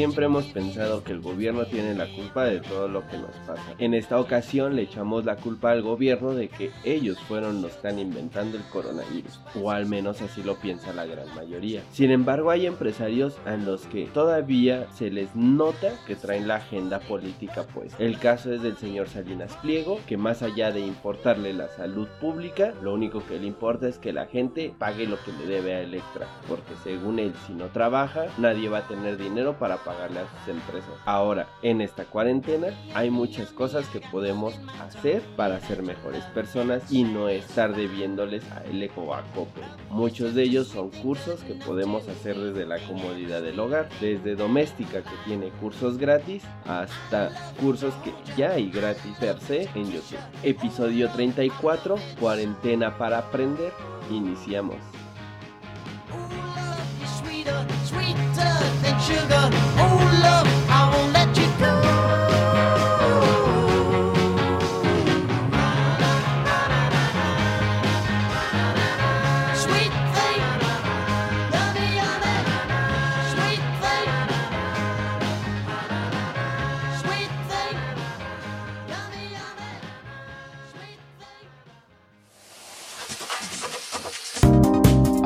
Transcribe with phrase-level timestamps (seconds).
[0.00, 3.74] siempre hemos pensado que el gobierno tiene la culpa de todo lo que nos pasa.
[3.78, 7.76] En esta ocasión le echamos la culpa al gobierno de que ellos fueron los que
[7.76, 11.82] están inventando el coronavirus, o al menos así lo piensa la gran mayoría.
[11.92, 17.00] Sin embargo, hay empresarios a los que todavía se les nota que traen la agenda
[17.00, 17.92] política pues.
[17.98, 22.72] El caso es del señor Salinas Pliego, que más allá de importarle la salud pública,
[22.80, 25.82] lo único que le importa es que la gente pague lo que le debe a
[25.82, 30.26] Electra, porque según él si no trabaja, nadie va a tener dinero para pagarle a
[30.28, 30.90] sus empresas.
[31.04, 37.02] Ahora, en esta cuarentena hay muchas cosas que podemos hacer para ser mejores personas y
[37.02, 39.64] no estar debiéndoles a Eleco o a Coppel.
[39.90, 45.02] Muchos de ellos son cursos que podemos hacer desde la comodidad del hogar, desde doméstica
[45.02, 47.30] que tiene cursos gratis hasta
[47.60, 50.20] cursos que ya hay gratis per se en YouTube.
[50.44, 53.72] Episodio 34, cuarentena para aprender.
[54.10, 54.76] Iniciamos.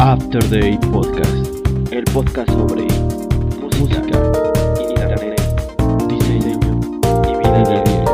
[0.05, 2.94] After Day Podcast, el podcast sobre
[3.85, 4.19] música,
[4.81, 5.41] internet,
[6.09, 6.59] diseño
[7.29, 8.05] y vida diaria.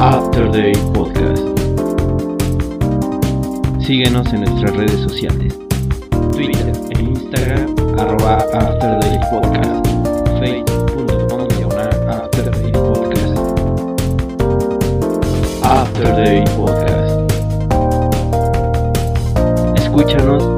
[0.00, 1.42] After Day Podcast.
[3.80, 5.58] Síguenos en nuestras redes sociales,
[6.32, 9.86] Twitter e Instagram, arroba After Day Podcast,
[10.40, 11.70] facebook.com
[12.08, 13.36] After Podcast.
[15.62, 17.14] After Podcast.
[19.76, 20.53] Escúchanos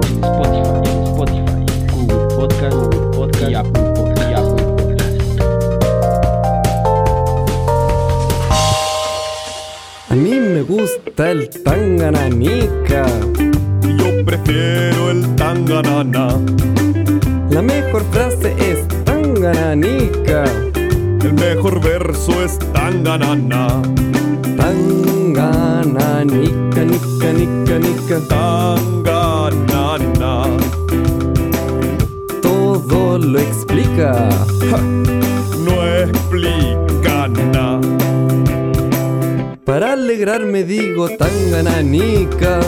[11.16, 13.06] gusta el tangananica.
[13.82, 16.28] Yo prefiero el tanganana.
[17.50, 20.44] La mejor frase es tangananica.
[21.22, 23.80] El mejor verso es tanganana.
[24.56, 28.20] Tangananica, nica, nica, nica.
[28.28, 28.95] Tanganana.
[40.26, 42.58] Alegrarme digo tangananica.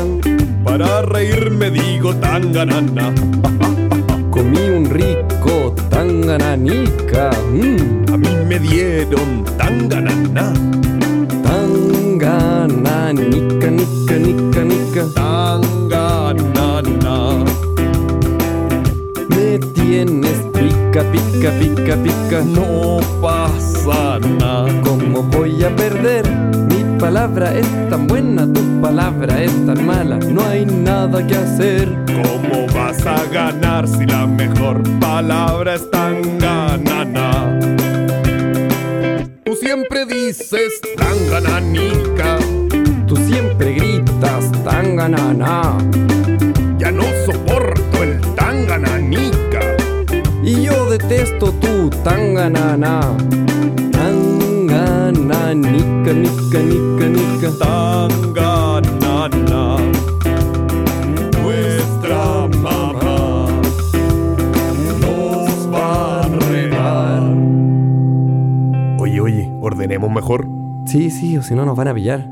[0.63, 3.13] Para reírme digo tanganana.
[4.31, 7.33] Comí un rico tangananica.
[7.53, 10.53] Mm, A mí me dieron tanganana.
[11.43, 15.05] Tangananica, nica, nica, nica.
[15.17, 17.45] Tanganana.
[19.31, 22.41] Me tienes pica, pica, pica, pica.
[22.45, 24.81] No pasa nada.
[24.85, 26.38] ¿Cómo voy a perder?
[27.09, 30.17] Mi palabra es tan buena, tu palabra es tan mala.
[30.17, 31.89] No hay nada que hacer.
[32.05, 37.59] ¿Cómo vas a ganar si la mejor palabra es tanganana?
[39.43, 42.37] Tú siempre dices tangananica,
[43.07, 45.79] Tú siempre gritas tan ganana.
[46.79, 49.61] ya no soporto el tangananica.
[50.43, 53.01] Y yo detesto tu tan ganana.
[55.29, 57.51] Tan nica, nica, nica, nica.
[57.59, 58.97] Tanganana,
[61.43, 63.47] nuestra mamá
[65.01, 67.23] nos va a regar.
[68.99, 70.47] Oye, oye, ordenemos mejor.
[70.87, 72.27] Sí, sí, o si no nos van a pillar.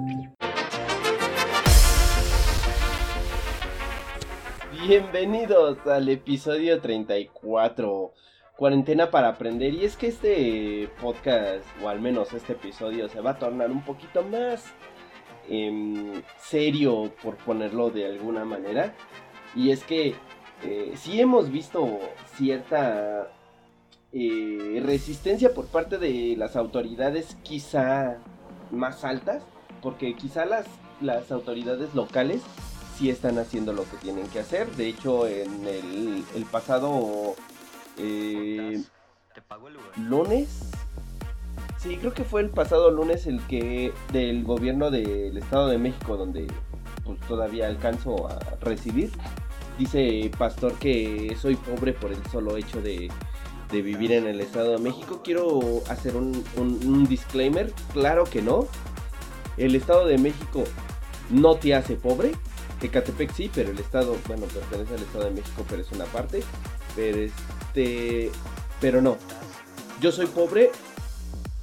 [4.88, 8.12] Bienvenidos al episodio 34,
[8.56, 9.74] cuarentena para aprender.
[9.74, 13.82] Y es que este podcast, o al menos este episodio, se va a tornar un
[13.84, 14.64] poquito más
[15.48, 18.94] em, serio, por ponerlo de alguna manera.
[19.54, 20.14] Y es que
[20.64, 22.00] eh, sí hemos visto
[22.34, 23.30] cierta
[24.12, 28.18] eh, resistencia por parte de las autoridades quizá
[28.70, 29.42] más altas,
[29.82, 30.66] porque quizá las,
[31.00, 32.42] las autoridades locales
[32.96, 34.68] sí están haciendo lo que tienen que hacer.
[34.72, 37.36] De hecho, en el, el pasado
[37.98, 38.82] eh,
[40.08, 40.70] lunes,
[41.78, 46.16] sí, creo que fue el pasado lunes el que del gobierno del Estado de México,
[46.16, 46.46] donde
[47.04, 49.10] pues, todavía alcanzo a residir,
[49.78, 53.10] dice Pastor que soy pobre por el solo hecho de,
[53.70, 55.20] de vivir en el Estado de México.
[55.22, 58.66] Quiero hacer un, un- un disclaimer, claro que no.
[59.56, 60.64] El Estado de México
[61.30, 62.32] no te hace pobre.
[62.82, 66.42] Ecatepec sí, pero el Estado, bueno, pertenece al Estado de México, pero es una parte.
[66.94, 67.42] Pero este,
[68.80, 69.16] pero no.
[70.00, 70.70] yo soy pobre,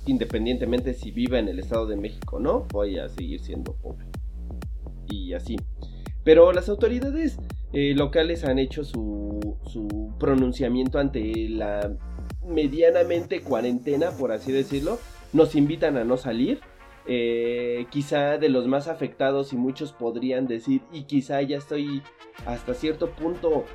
[0.05, 4.05] independientemente si viva en el Estado de México o no, voy a seguir siendo pobre.
[5.09, 5.57] Y así.
[6.23, 7.37] Pero las autoridades
[7.73, 11.95] eh, locales han hecho su, su pronunciamiento ante la
[12.45, 14.99] medianamente cuarentena, por así decirlo.
[15.33, 16.59] Nos invitan a no salir.
[17.05, 22.01] Eh, quizá de los más afectados y muchos podrían decir, y quizá ya estoy
[22.45, 23.65] hasta cierto punto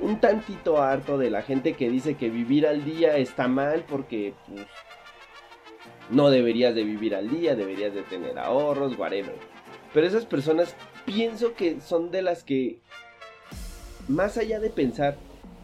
[0.00, 4.34] un tantito harto de la gente que dice que vivir al día está mal porque
[4.46, 4.66] pues,
[6.10, 9.34] no deberías de vivir al día, deberías de tener ahorros, whatever.
[9.92, 10.74] Pero esas personas
[11.04, 12.80] pienso que son de las que,
[14.08, 15.16] más allá de pensar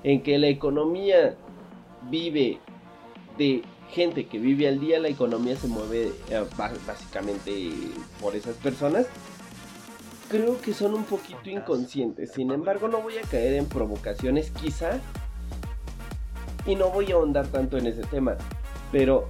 [0.03, 1.37] en que la economía
[2.11, 2.61] vive
[3.39, 6.45] de gente que vive al día, la economía se mueve eh,
[6.87, 7.71] básicamente
[8.21, 9.07] por esas personas.
[10.29, 12.33] Creo que son un poquito inconscientes.
[12.33, 14.99] Sin embargo, no voy a caer en provocaciones, quizá.
[16.67, 18.37] Y no voy a ahondar tanto en ese tema.
[18.91, 19.29] Pero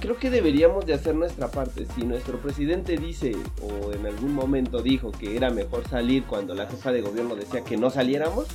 [0.00, 1.86] creo que deberíamos de hacer nuestra parte.
[1.94, 6.66] Si nuestro presidente dice, o en algún momento dijo que era mejor salir cuando la
[6.66, 8.46] jefa de gobierno decía que no saliéramos,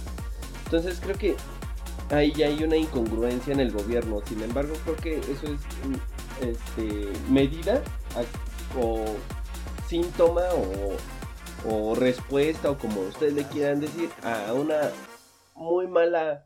[0.65, 1.35] entonces creo que
[2.09, 4.21] ahí ya hay una incongruencia en el gobierno.
[4.25, 5.61] Sin embargo, creo que eso es
[6.41, 7.83] este, medida
[8.15, 9.05] a- o
[9.87, 10.95] síntoma o,
[11.69, 14.91] o respuesta o como ustedes le quieran decir a una
[15.55, 16.45] muy mala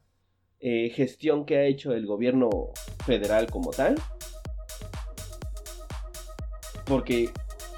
[0.59, 2.49] eh, gestión que ha hecho el gobierno
[3.05, 3.95] federal como tal.
[6.85, 7.29] Porque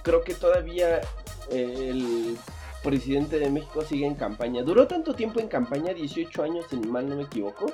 [0.03, 1.01] creo que todavía
[1.49, 2.37] eh, el
[2.83, 4.63] presidente de México sigue en campaña.
[4.63, 7.71] Duró tanto tiempo en campaña, 18 años, si mal no me equivoco.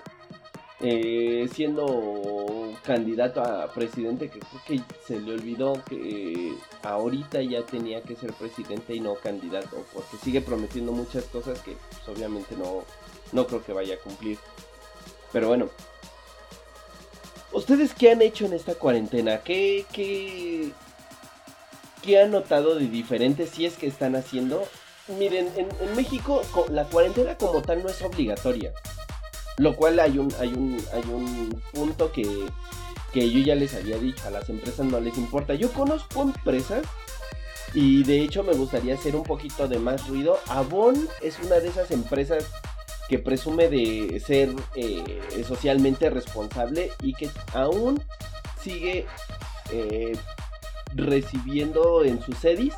[0.81, 6.53] Eh, siendo candidato a presidente, que creo que se le olvidó que
[6.83, 11.75] ahorita ya tenía que ser presidente y no candidato, porque sigue prometiendo muchas cosas que
[11.89, 12.83] pues, obviamente no,
[13.33, 14.37] no creo que vaya a cumplir.
[15.33, 15.69] Pero bueno,
[17.51, 19.39] ¿ustedes qué han hecho en esta cuarentena?
[19.43, 20.71] ¿Qué, qué,
[22.01, 24.63] qué han notado de diferente si es que están haciendo?
[25.17, 28.71] Miren, en, México co- la cuarentena como tal no es obligatoria.
[29.59, 32.47] Lo cual hay un, hay un, hay un punto que,
[33.11, 35.53] que yo ya les había dicho, a las empresas no les importa.
[35.53, 36.85] Yo conozco empresas
[37.73, 40.39] y de hecho me gustaría hacer un poquito de más ruido.
[40.47, 42.45] Avon es una de esas empresas
[43.09, 48.01] que presume de ser eh, socialmente responsable y que aún
[48.61, 49.07] sigue
[49.73, 50.17] eh,
[50.95, 52.75] recibiendo en sus sedis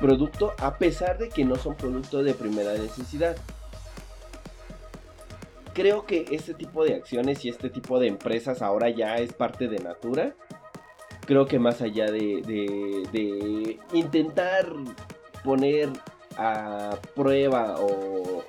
[0.00, 3.36] producto a pesar de que no son productos de primera necesidad.
[5.74, 9.68] Creo que este tipo de acciones y este tipo de empresas ahora ya es parte
[9.68, 10.34] de Natura.
[11.24, 12.42] Creo que más allá de,
[13.12, 14.66] de- intentar
[15.44, 15.88] poner
[16.36, 18.42] a prueba o,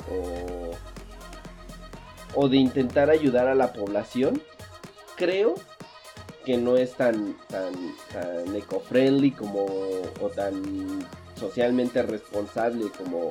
[2.36, 4.42] o, de intentar ayudar a la población,
[5.16, 5.56] creo
[6.46, 7.74] que no es tan, tan,
[8.12, 9.66] tan eco-friendly como,
[10.19, 11.06] o tan
[11.40, 13.30] socialmente responsable como,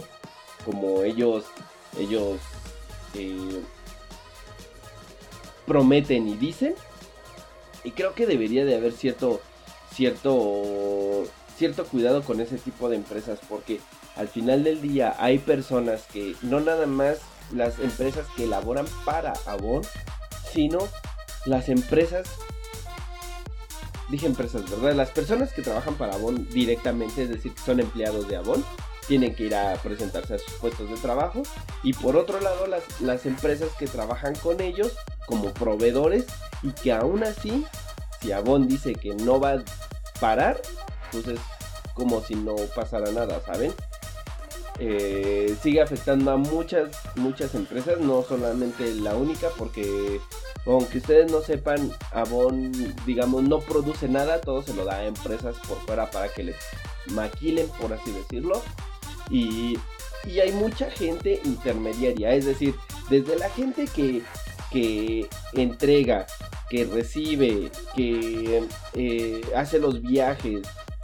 [0.65, 1.45] como ellos,
[1.99, 2.39] ellos
[3.15, 3.61] eh,
[5.67, 6.75] prometen y dicen.
[7.85, 9.41] Y creo que debería de haber cierto,
[9.93, 11.25] cierto,
[11.57, 13.81] cierto cuidado con ese tipo de empresas porque
[14.17, 17.19] al final del día hay personas que no nada más
[17.53, 19.83] las empresas que elaboran para Avon,
[20.53, 20.79] sino
[21.45, 22.29] las empresas
[24.13, 24.95] dije empresas, ¿verdad?
[24.95, 28.63] Las personas que trabajan para Avon directamente, es decir, que son empleados de Avon,
[29.09, 31.43] tienen que ir a presentarse a sus puestos de trabajo.
[31.83, 36.27] Y por otro lado, las, las empresas que trabajan con ellos como proveedores
[36.63, 37.67] y que aún así,
[38.21, 39.63] si Avon dice que no va a
[40.21, 40.61] parar,
[41.11, 41.41] pues es
[41.95, 43.73] como si no pasara nada, ¿saben?
[44.79, 50.21] Eh, sigue afectando a muchas, muchas empresas, no solamente la única, porque
[50.67, 52.73] aunque ustedes no sepan, Avon,
[53.05, 56.57] digamos, no produce nada, todo se lo da a empresas por fuera para que les
[57.07, 58.63] maquilen, por así decirlo.
[59.31, 59.79] Y,
[60.41, 62.77] hay mucha gente intermediaria, es decir,
[63.11, 64.23] desde la gente que,
[65.53, 66.27] entrega,
[66.71, 68.63] que recibe, que
[68.95, 70.63] eh, hace los viajes,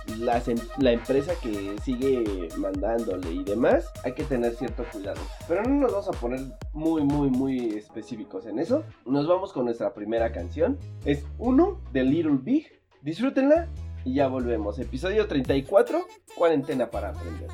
[0.08, 5.20] em- la empresa que sigue mandándole y demás, hay que tener cierto cuidado.
[5.46, 6.40] Pero no nos vamos a poner
[6.72, 8.84] muy, muy, muy específicos en eso.
[9.04, 10.78] Nos vamos con nuestra primera canción.
[11.04, 12.80] Es uno de Little Big.
[13.02, 13.68] Disfrútenla
[14.04, 14.78] y ya volvemos.
[14.78, 16.00] Episodio 34,
[16.36, 17.48] cuarentena para aprender.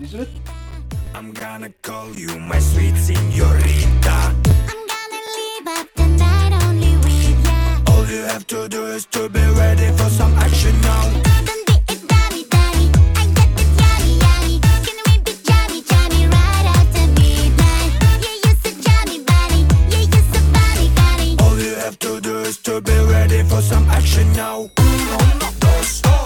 [0.00, 0.28] Isn't it?
[1.12, 4.18] I'm gonna call you my sweet senorita.
[4.70, 7.92] I'm gonna leave up the night only with ya.
[7.92, 11.02] All you have to do is to be ready for some action now.
[21.42, 24.70] All you have to do is to be ready for some action now.
[24.78, 25.18] Uno,
[25.58, 26.17] dos, dos.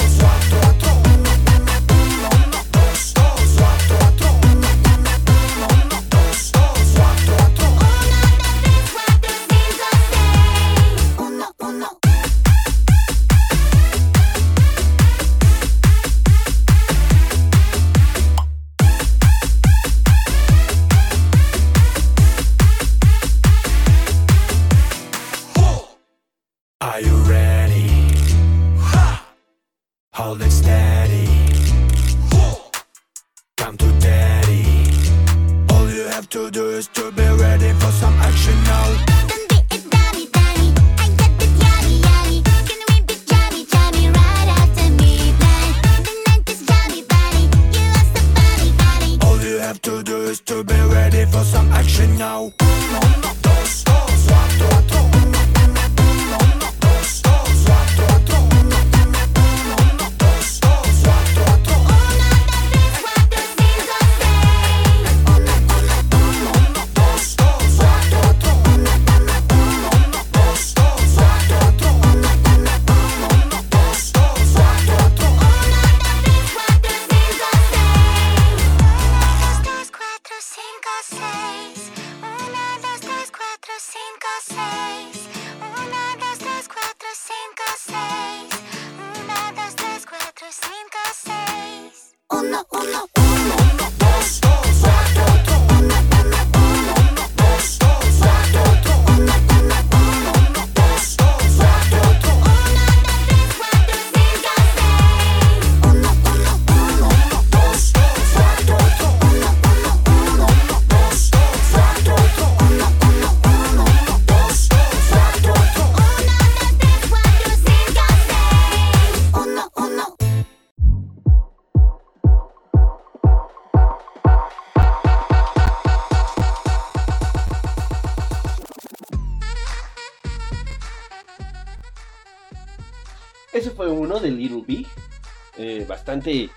[136.02, 136.50] Bastante,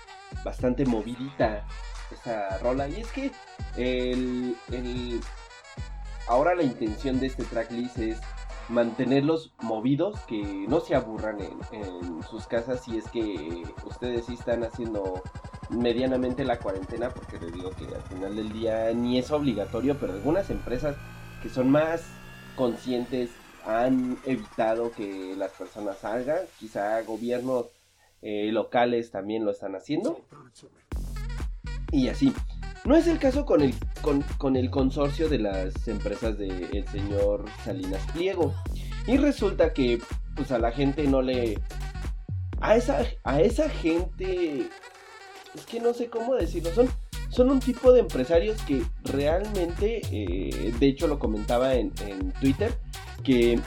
[0.44, 1.64] bastante movidita
[2.10, 2.88] esa rola.
[2.88, 3.30] Y es que
[3.76, 5.20] el, el-
[6.26, 8.18] ahora la intención de este tracklist es
[8.68, 14.34] mantenerlos movidos, que no se aburran en, en sus casas si es que ustedes sí
[14.34, 15.22] están haciendo
[15.70, 20.12] medianamente la cuarentena, porque les digo que al final del día ni es obligatorio, pero
[20.14, 20.96] algunas empresas
[21.40, 22.02] que son más
[22.56, 23.30] conscientes
[23.64, 27.66] han evitado que las personas salgan, quizá gobiernos
[28.22, 30.24] eh, locales también lo están haciendo.
[31.92, 32.32] Y así.
[32.84, 37.44] No es el caso con el, con, con el consorcio de las empresas del señor
[37.64, 38.54] Salinas Pliego.
[39.08, 40.00] Y resulta que
[40.36, 41.58] pues a la gente no le...
[42.60, 44.68] A esa, a esa gente...
[45.54, 46.70] Es que no sé cómo decirlo.
[46.74, 46.88] Son,
[47.28, 50.02] son un tipo de empresarios que realmente...
[50.12, 52.72] eh, de hecho lo comentaba en, en Twitter.
[53.24, 53.58] Que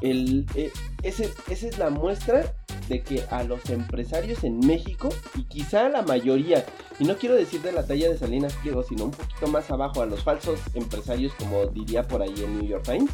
[0.00, 2.54] el, eh, ese, esa es la muestra
[2.88, 6.64] de que a los empresarios en México, y quizá la mayoría,
[6.98, 10.02] y no quiero decir de la talla de Salinas Pliego, sino un poquito más abajo,
[10.02, 13.10] a los falsos empresarios, como diría por ahí en New York Times,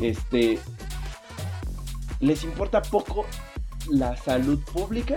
[0.00, 0.58] este,
[2.20, 3.26] les importa poco
[3.88, 5.16] la salud pública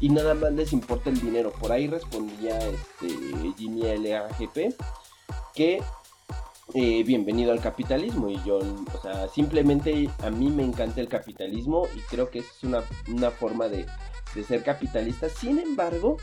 [0.00, 1.52] y nada más les importa el dinero.
[1.52, 3.08] Por ahí respondía este
[3.56, 4.74] Jimmy LAGP
[5.54, 5.82] que
[6.74, 11.86] eh, bienvenido al capitalismo y yo, o sea, simplemente a mí me encanta el capitalismo
[11.94, 13.86] y creo que es una, una forma de,
[14.34, 15.28] de ser capitalista.
[15.28, 16.16] Sin embargo,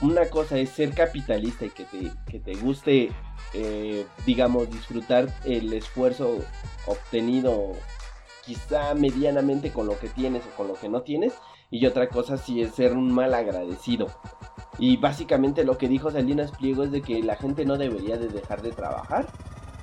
[0.00, 3.10] una cosa es ser capitalista y que te, que te guste,
[3.52, 6.38] eh, digamos, disfrutar el esfuerzo
[6.86, 7.72] obtenido
[8.44, 11.32] quizá medianamente con lo que tienes o con lo que no tienes.
[11.70, 14.08] Y otra cosa sí es ser un mal agradecido.
[14.78, 18.28] Y básicamente lo que dijo Salinas Pliego es de que la gente no debería de
[18.28, 19.26] dejar de trabajar.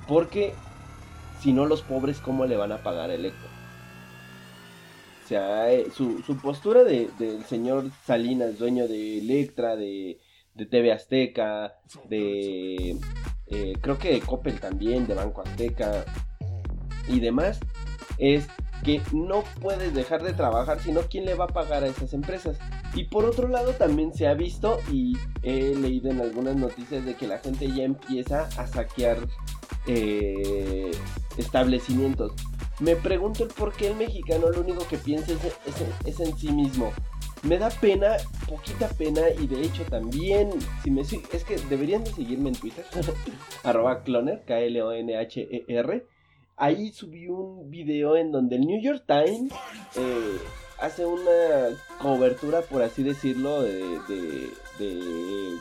[0.06, 0.54] Porque
[1.40, 3.36] si no los pobres, ¿cómo le van a pagar el eco?
[5.24, 10.18] O sea, eh, su, su postura de- del señor Salinas, dueño de Electra, de,
[10.70, 11.74] TV Azteca,
[12.08, 12.98] de...
[13.46, 16.04] eh, creo que de Coppel también, de Banco Azteca
[17.08, 17.60] y demás,
[18.18, 18.46] es
[18.84, 22.58] que no puedes dejar de trabajar, sino quién le va a pagar a esas empresas.
[22.94, 27.14] Y por otro lado también se ha visto y he leído en algunas noticias de
[27.14, 29.18] que la gente ya empieza a saquear
[29.86, 30.90] eh,
[31.38, 32.32] establecimientos.
[32.80, 35.32] Me pregunto el por qué el mexicano lo único que piensa
[36.04, 36.92] es, en sí mismo.
[37.42, 38.16] Me da pena,
[38.48, 40.50] poquita pena y de hecho también,
[40.82, 42.84] si me es que deberían de seguirme en Twitter,
[43.64, 46.06] arroba cloner, K-L-O-N-H-E-R.
[46.56, 49.52] ahí subí un video en donde el New York Times
[49.96, 50.38] eh,
[50.82, 54.50] hace una cobertura, por así decirlo, de, de-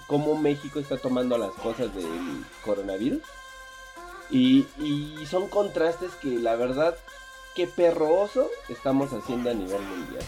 [0.07, 3.21] cómo México está tomando las cosas del coronavirus.
[4.29, 6.95] Y, y son contrastes que la verdad,
[7.55, 10.23] qué perroso estamos haciendo a nivel mundial.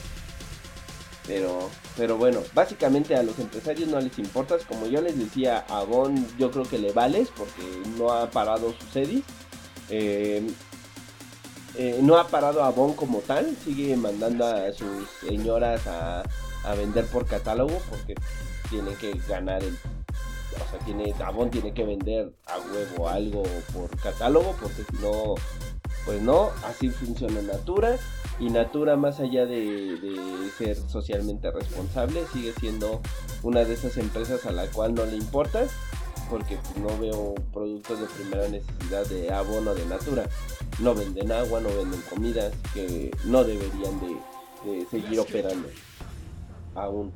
[1.26, 4.66] Pero, pero bueno, básicamente a los empresarios no les importas.
[4.66, 7.64] Como yo les decía, a Avon yo creo que le vales porque
[7.98, 9.24] no ha parado su sedis.
[9.90, 10.46] Eh,
[11.76, 13.56] eh, no ha parado a Avon como tal.
[13.64, 16.24] Sigue mandando a sus señoras a,
[16.64, 18.16] a vender por catálogo porque
[18.70, 19.74] tienen que ganar el...
[19.74, 25.36] O sea, tiene, Avon tiene que vender a huevo algo por catálogo porque si no,
[26.06, 27.98] pues no, así funciona Natura.
[28.40, 33.02] Y Natura, más allá de, de ser socialmente responsable, sigue siendo
[33.44, 35.68] una de esas empresas a la cual no le importa,
[36.34, 40.28] porque no veo productos de primera necesidad de abono de Natura.
[40.82, 44.18] No venden agua, no venden comidas, que no deberían de,
[44.66, 45.70] de seguir operando
[46.74, 47.12] aún.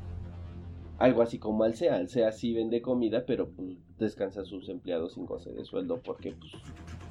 [0.99, 1.95] Algo así como Alsea.
[1.95, 6.33] Alsea sí vende comida, pero pues, descansa a sus empleados sin goce de sueldo porque,
[6.33, 6.51] pues,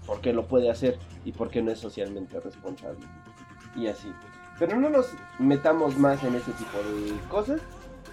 [0.06, 3.04] porque lo puede hacer y porque no es socialmente responsable
[3.74, 4.12] y así.
[4.60, 5.08] Pero no nos
[5.40, 7.60] metamos más en ese tipo de cosas.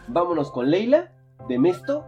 [0.07, 1.11] Vámonos con Leila,
[1.47, 2.07] de Mesto.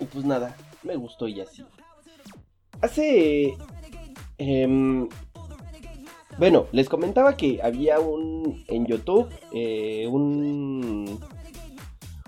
[0.00, 1.64] Y pues nada, me gustó y así.
[2.80, 3.54] Hace...
[4.38, 5.08] em,
[6.38, 8.64] bueno, les comentaba que había un...
[8.68, 11.20] En YouTube, eh, un...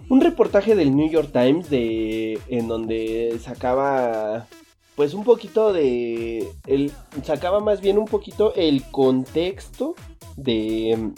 [0.06, 2.38] Un reportaje del New York Times de...
[2.48, 4.46] En donde sacaba...
[4.94, 6.92] pues un poquito de, el,
[7.24, 9.94] sacaba más bien un poquito el contexto
[10.36, 11.10] de,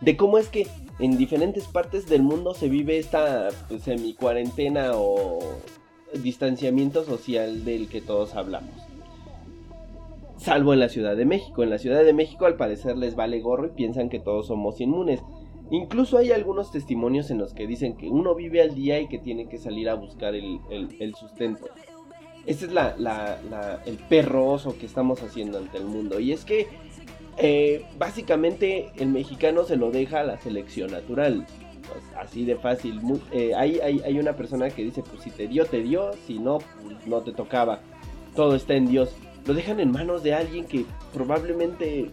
[0.00, 0.66] de cómo es que
[0.98, 5.38] en diferentes partes del mundo se vive esta pues, semi cuarentena o
[6.22, 8.70] distanciamiento social del que todos hablamos.
[10.38, 11.62] Salvo en la Ciudad de México.
[11.62, 14.80] En la Ciudad de México al parecer les vale gorro y piensan que todos somos
[14.80, 15.20] inmunes.
[15.70, 19.18] Incluso hay algunos testimonios en los que dicen que uno vive al día y que
[19.18, 21.66] tiene que salir a buscar el, el- el sustento.
[22.46, 26.20] Este es la, la- la- el perro oso que estamos haciendo ante el mundo.
[26.20, 26.68] Y es que
[27.38, 31.46] eh, básicamente el mexicano se lo deja a la selección natural.
[32.18, 33.00] Así de fácil.
[33.32, 36.12] Eh, hay, una persona que dice, pues si te dio, te dio.
[36.26, 37.80] Si no, pues no te tocaba.
[38.34, 39.14] Todo está en Dios.
[39.46, 42.10] Lo dejan en manos de alguien que probablemente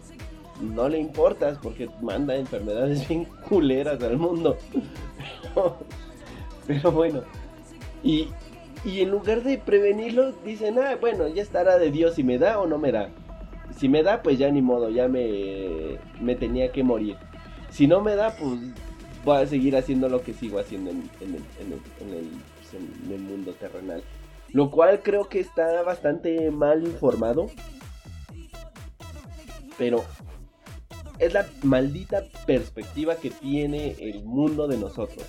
[0.60, 4.56] no le importas porque manda enfermedades bien culeras al mundo.
[5.54, 5.76] Pero,
[6.66, 7.22] pero bueno.
[8.02, 8.28] Y,
[8.84, 12.60] y en lugar de prevenirlo, dicen, ah, bueno, ya estará de Dios si me da
[12.60, 13.10] o no me da.
[13.78, 17.16] Si me da, pues ya ni modo, ya me, me tenía que morir.
[17.70, 18.60] Si no me da, pues
[19.24, 22.30] voy a seguir haciendo lo que sigo haciendo en, en el, en el- en el-
[22.60, 24.02] pues, en el mundo terrenal.
[24.52, 27.50] Lo cual creo que está bastante mal informado.
[29.76, 30.04] Pero
[31.18, 35.26] es la maldita perspectiva que tiene el mundo de nosotros.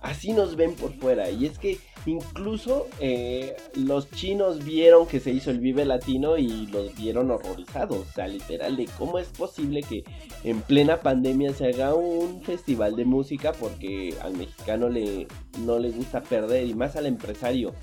[0.00, 1.30] Así nos ven por fuera.
[1.30, 6.66] Y es que incluso eh, los chinos vieron que se hizo el Vive Latino y
[6.66, 7.98] los vieron horrorizados.
[7.98, 10.04] O sea, literal, de cómo es posible que
[10.44, 15.26] en plena pandemia se haga un festival de música porque al mexicano le,
[15.60, 17.74] no le gusta perder y más al empresario.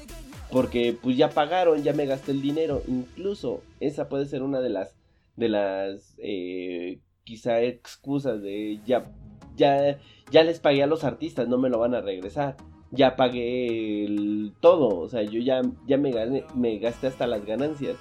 [0.51, 2.81] Porque pues ya pagaron, ya me gasté el dinero.
[2.87, 4.95] Incluso esa puede ser una de las
[5.35, 9.09] de las eh, quizá excusas de ya
[9.55, 9.97] ya
[10.31, 12.57] ya les pagué a los artistas, no me lo van a regresar.
[12.91, 14.07] Ya pagué
[14.59, 17.95] todo, o sea, yo ya ya me gané, me gasté hasta las ganancias.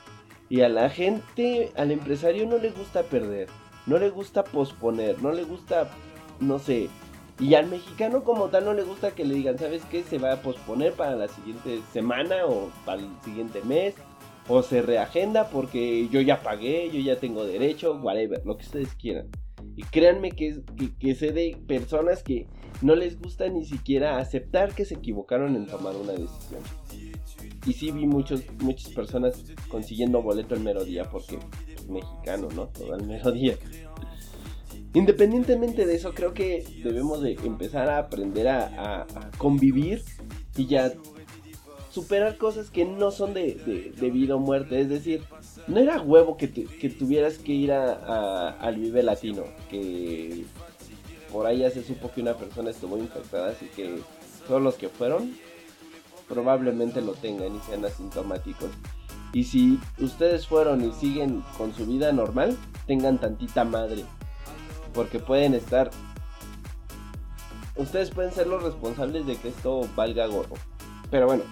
[0.48, 3.48] Y a la gente, al empresario no le gusta perder,
[3.86, 5.90] no le gusta posponer, no le gusta
[6.40, 6.88] no sé,
[7.40, 10.02] y al mexicano como tal no le gusta que le digan, ¿sabes qué?
[10.02, 13.94] Se va a posponer para la siguiente semana o para el siguiente mes.
[14.48, 18.94] O se reagenda porque yo ya pagué, yo ya tengo derecho, whatever, lo que ustedes
[18.94, 19.28] quieran.
[19.76, 22.46] Y créanme que, que, que sé de personas que
[22.82, 26.60] no les gusta ni siquiera aceptar que se equivocaron en tomar una decisión.
[27.66, 31.38] Y sí vi muchos, muchas personas consiguiendo boleto el mero día porque
[31.74, 32.68] pues, mexicano, ¿no?
[32.68, 33.56] Todo el mero día.
[34.94, 40.02] Independientemente de eso, creo que debemos de empezar a aprender a, convivir
[40.56, 40.92] y ya
[41.90, 44.80] superar cosas que no son de, vida o muerte.
[44.80, 45.22] Es decir,
[45.66, 50.44] no era huevo que, que tuvieras que ir a- al Vive Latino, que
[51.32, 54.00] por ahí ya se supo que una persona estuvo infectada, así que
[54.46, 55.34] todos los que fueron
[56.28, 58.70] probablemente lo tengan y sean asintomáticos.
[59.32, 64.04] Y si ustedes fueron y siguen con su vida normal, tengan tantita madre.
[64.94, 65.90] Porque pueden estar...
[67.76, 70.56] Ustedes pueden ser los responsables de que esto valga gorro.
[71.10, 71.44] Pero bueno,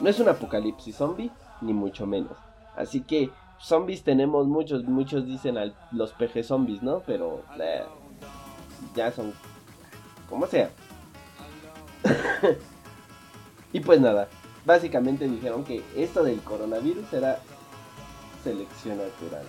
[0.00, 1.30] no es un apocalipsis zombie,
[1.60, 2.36] ni mucho menos.
[2.76, 7.00] Así que zombies tenemos muchos, muchos dicen al- los peje zombies, ¿no?
[7.00, 7.84] Pero eh,
[8.94, 9.32] ya son
[10.28, 10.70] como sea.
[13.72, 14.28] y pues nada,
[14.64, 17.40] básicamente dijeron que esto del coronavirus era
[18.42, 19.44] selección natural.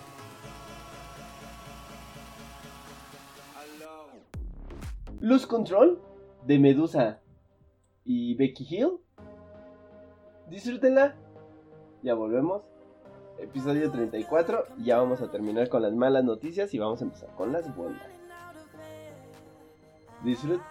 [5.19, 6.01] Luz Control
[6.47, 7.19] de Medusa
[8.04, 8.97] y Becky Hill.
[10.49, 11.15] Disfrútenla.
[12.01, 12.63] Ya volvemos.
[13.38, 14.65] Episodio 34.
[14.80, 17.75] Y ya vamos a terminar con las malas noticias y vamos a empezar con las
[17.75, 18.20] buenas.
[20.23, 20.62] Disfrut.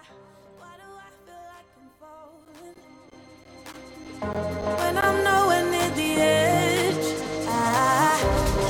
[4.79, 7.07] When I'm nowhere near the edge,
[7.47, 8.15] ah,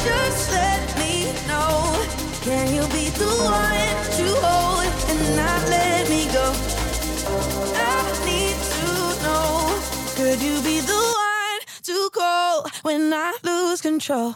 [0.04, 2.02] just let me know.
[2.42, 6.48] Can you be the one to hold and not let me go?
[7.78, 8.88] I need to
[9.22, 9.78] know.
[10.16, 14.36] Could you be the one to call when I lose control?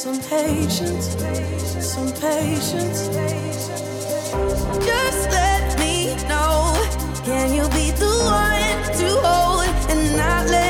[0.00, 1.08] Some patience.
[1.84, 3.08] Some patience.
[4.82, 6.72] Just let me know.
[7.22, 10.69] Can you be the one to hold and not let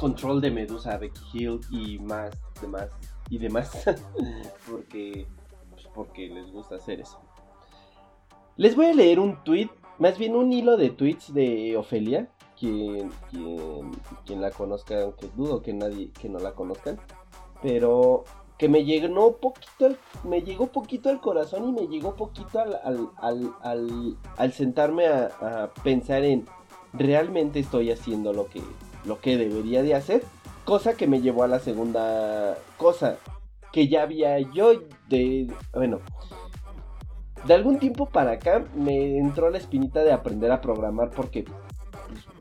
[0.00, 2.30] Control de Medusa, Becky Hill y más,
[2.62, 2.88] demás,
[3.28, 3.70] y demás.
[4.66, 5.26] porque,
[5.70, 7.20] pues porque les gusta hacer eso.
[8.56, 12.30] Les voy a leer un tweet, más bien un hilo de tweets de Ofelia.
[12.58, 13.10] Quien,
[14.24, 16.98] quien, la conozca, aunque dudo que nadie que no la conozcan.
[17.60, 18.24] Pero
[18.56, 23.10] que me llegó poquito al, me llegó poquito al corazón y me llegó poquito al,
[23.18, 26.46] al, al, sentarme a pensar en
[26.94, 28.62] realmente estoy haciendo lo que,
[29.04, 30.22] lo que debería de hacer.
[30.64, 33.18] Cosa que me llevó a la segunda cosa
[33.72, 34.72] que ya había yo
[35.08, 35.52] de...
[35.72, 36.00] Bueno,
[37.46, 41.44] de algún tiempo para acá me entró la espinita de aprender a programar porque...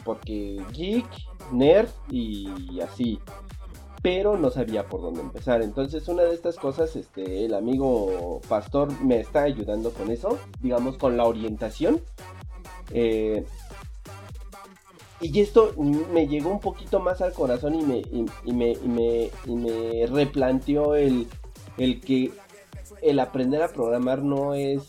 [0.04, 1.08] Porque geek,
[1.52, 3.19] nerd y así.
[4.02, 5.62] Pero no sabía por dónde empezar.
[5.62, 10.39] Entonces una de estas cosas, este, el amigo Pastor me está ayudando con eso.
[10.62, 12.02] Digamos con la orientación.
[12.91, 13.45] Eh,
[15.21, 18.71] y esto me llegó un poquito más al corazón y me, y, y me,
[19.45, 21.27] y me, replanteó el,
[21.77, 22.32] el que
[23.01, 24.82] el aprender a programar no es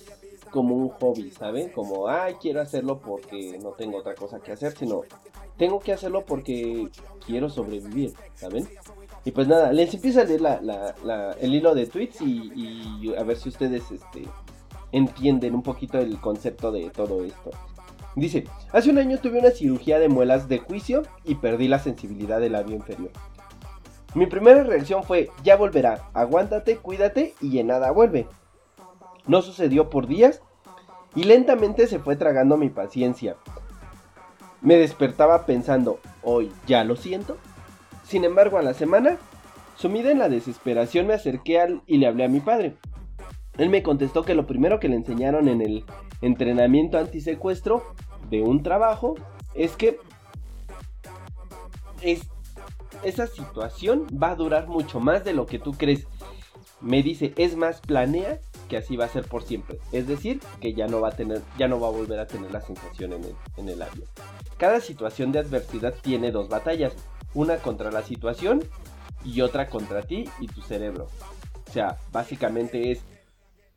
[0.51, 1.69] como un hobby, ¿saben?
[1.71, 5.03] Como, ay, quiero hacerlo porque no tengo otra cosa que hacer, sino
[5.57, 6.89] tengo que hacerlo porque
[7.27, 8.69] quiero sobrevivir, ¿saben?
[9.25, 12.51] Y pues nada, les empiezo a leer la, la- la- el hilo de tweets y,
[13.03, 14.23] y a ver si ustedes este,
[14.93, 17.51] entienden un poquito el concepto de todo esto.
[18.17, 22.41] Dice, hace un año tuve una cirugía de muelas de juicio y perdí la sensibilidad
[22.41, 23.11] del labio inferior.
[24.15, 28.27] Mi primera reacción fue, ya volverá, aguántate, cuídate y en nada vuelve.
[29.27, 30.43] No sucedió por días
[31.15, 33.37] y lentamente se fue tragando mi paciencia.
[34.61, 37.39] Me despertaba pensando, hoy ya lo siento.
[38.05, 39.19] Sin embargo, a la semana,
[39.77, 42.77] sumida en la desesperación, me acerqué y le hablé a mi padre.
[43.59, 45.85] Él me contestó que lo primero que le enseñaron en el
[46.23, 47.83] entrenamiento antisecuestro
[48.31, 49.17] de un trabajo
[49.55, 49.99] es que
[52.03, 52.29] es,
[53.03, 56.07] esa situación va a durar mucho más de lo que tú crees.
[56.81, 59.79] Me dice, es más, planea que así va a ser por siempre.
[59.93, 62.51] Es decir, que ya no va a tener, ya no va a volver a tener
[62.53, 63.85] la sensación en el, en el.
[64.57, 66.95] Cada situación de adversidad tiene dos batallas.
[67.35, 68.65] Una contra la situación
[69.25, 71.09] y otra contra ti y tu cerebro.
[71.69, 73.03] O sea, básicamente es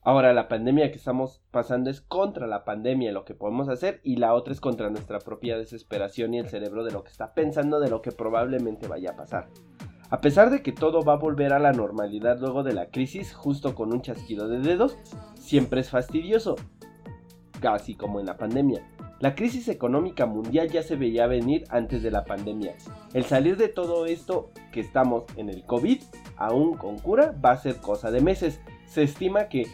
[0.05, 4.17] Ahora la pandemia que estamos pasando es contra la pandemia, lo que podemos hacer, y
[4.17, 7.79] la otra es contra nuestra propia desesperación y el cerebro de lo que está pensando
[7.79, 9.47] de lo que probablemente vaya a pasar.
[10.09, 13.33] A pesar de que todo va a volver a la normalidad luego de la crisis,
[13.33, 14.97] justo con un chasquido de dedos,
[15.35, 16.57] siempre es fastidioso,
[17.61, 18.85] casi como en la pandemia.
[19.21, 22.75] La crisis económica mundial ya se veía venir antes de la pandemia.
[23.13, 26.03] El salir de todo esto que estamos en el COVID,
[26.35, 28.59] aún con cura, va a ser cosa de meses.
[28.85, 29.65] Se estima que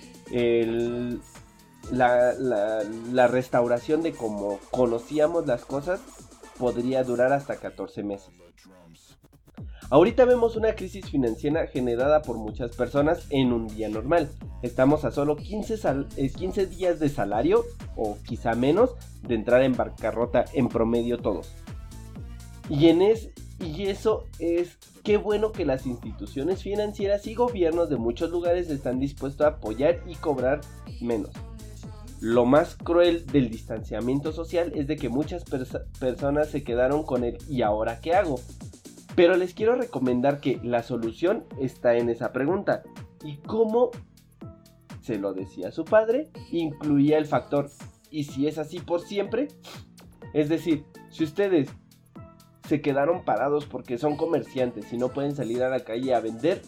[1.92, 6.02] la, restauración de cómo conocíamos las cosas
[6.58, 8.30] podría durar hasta 14 meses.
[9.92, 14.30] Ahorita vemos una crisis financiera generada por muchas personas en un día normal.
[14.62, 17.66] Estamos a solo 15, sal- eh, 15 días de salario
[17.96, 18.92] o quizá menos
[19.24, 21.56] de entrar en bancarrota en promedio todos.
[23.60, 29.00] Y eso es qué bueno que las instituciones financieras y gobiernos de muchos lugares están
[29.00, 30.62] dispuestos a apoyar y cobrar
[31.02, 31.32] menos.
[32.22, 37.24] Lo más cruel del distanciamiento social es de que muchas perso- personas se quedaron con
[37.24, 38.40] el ¿y ahora qué hago?
[39.16, 42.84] Pero les quiero recomendar que la solución está en esa pregunta.
[43.24, 43.92] ¿Y cómo
[45.02, 46.30] se lo decía su padre?
[46.52, 47.70] Incluía el factor
[48.12, 49.48] ¿y si es así por siempre?
[50.34, 51.70] Es decir, si ustedes
[52.70, 56.62] se quedaron parados porque son comerciantes y no pueden salir a la calle a vender,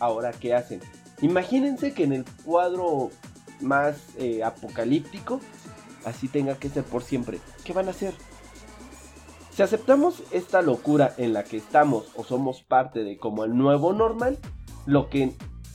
[0.00, 0.80] ahora qué hacen?
[1.22, 3.10] Imagínense que en el cuadro
[3.60, 5.40] más eh, apocalíptico
[6.04, 7.38] así tenga que ser por siempre.
[7.64, 8.14] ¿Qué van a hacer?
[9.52, 13.92] Si aceptamos esta locura en la que estamos o somos parte de como el nuevo
[13.92, 14.38] normal,
[14.86, 15.34] lo que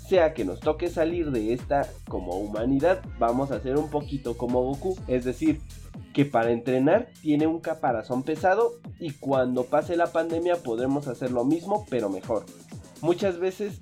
[0.10, 4.62] sea que nos toque salir de esta como humanidad, vamos a hacer un poquito como
[4.62, 5.62] Goku, es decir,
[6.14, 11.46] que para entrenar tiene un caparazón pesado y cuando pase la pandemia podremos hacer lo
[11.46, 12.46] mismo pero mejor.
[13.02, 13.82] Muchas veces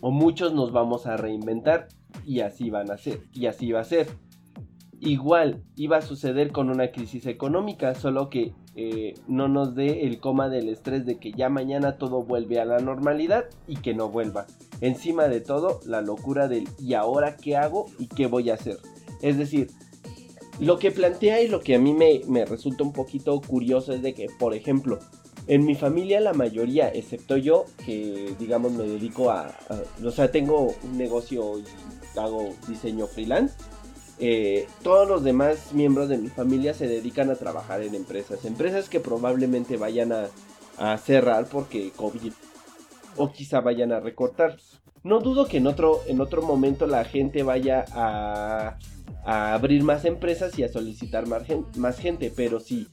[0.00, 1.88] o muchos nos vamos a reinventar
[2.24, 4.08] y así van a ser y así va a ser.
[5.00, 10.20] Igual iba a suceder con una crisis económica, solo que eh, no nos dé el
[10.20, 14.08] coma del estrés de que ya mañana todo vuelve a la normalidad y que no
[14.08, 14.46] vuelva.
[14.80, 18.78] Encima de todo, la locura del ¿y ahora qué hago y qué voy a hacer?
[19.22, 19.70] Es decir,
[20.58, 24.02] lo que plantea y lo que a mí me, me resulta un poquito curioso es
[24.02, 24.98] de que, por ejemplo,
[25.46, 29.56] en mi familia la mayoría, excepto yo, que digamos me dedico a,
[30.04, 31.64] o sea, tengo un negocio y
[32.18, 33.54] hago diseño freelance,
[34.18, 38.88] eh, todos los demás miembros de mi familia se dedican a trabajar en empresas, empresas
[38.88, 40.28] que probablemente vayan a,
[40.78, 42.32] a cerrar porque COVID
[43.16, 44.56] o quizá vayan a recortar.
[45.02, 48.78] No dudo que en otro, en otro momento la gente vaya a,
[49.26, 51.42] a abrir más empresas y a solicitar más,
[51.76, 52.86] más gente, pero si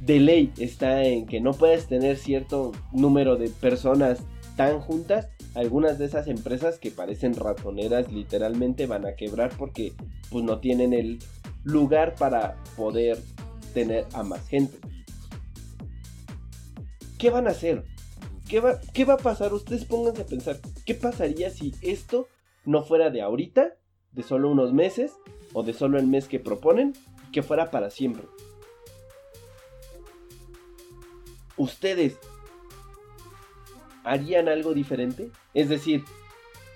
[0.00, 4.20] de ley está en que no puedes tener cierto número de personas
[4.56, 9.92] tan juntas, algunas de esas empresas que parecen ratoneras literalmente van a quebrar porque
[10.30, 11.18] pues no tienen el
[11.64, 13.18] lugar para poder
[13.74, 14.78] tener a más gente.
[17.18, 17.84] ¿Qué van a hacer?
[18.48, 19.52] ¿Qué va, ¿Qué va a pasar?
[19.52, 22.28] Ustedes pónganse a pensar, ¿qué pasaría si esto
[22.64, 23.74] no fuera de ahorita,
[24.12, 25.12] de solo unos meses,
[25.58, 26.92] o de solo el mes que proponen,
[27.32, 28.24] que fuera para siempre?
[31.56, 32.18] ¿Ustedes
[34.04, 35.30] harían algo diferente?
[35.54, 36.04] Es decir,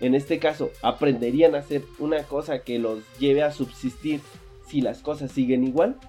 [0.00, 4.22] en este caso, ¿aprenderían a hacer una cosa que los lleve a subsistir
[4.66, 6.00] si las cosas siguen igual?